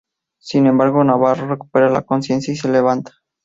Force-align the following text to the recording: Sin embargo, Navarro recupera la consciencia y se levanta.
Sin 0.39 0.65
embargo, 0.65 1.03
Navarro 1.03 1.47
recupera 1.47 1.87
la 1.91 2.01
consciencia 2.01 2.51
y 2.51 2.57
se 2.57 2.67
levanta. 2.71 3.11